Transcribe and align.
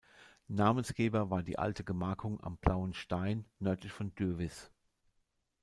Namensgeber 0.47 1.29
war 1.29 1.43
die 1.43 1.59
alte 1.59 1.83
Gemarkung 1.83 2.39
"Am 2.43 2.57
blauen 2.57 2.95
Stein" 2.95 3.45
nördlich 3.59 3.91
von 3.91 4.15
Dürwiß. 4.15 4.71